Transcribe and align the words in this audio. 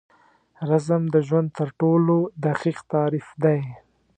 رزم 0.69 1.03
د 1.13 1.15
ژوند 1.27 1.49
تر 1.57 1.69
ټولو 1.79 2.15
دقیق 2.45 2.79
تعریف 2.93 3.27
دی. 3.43 3.59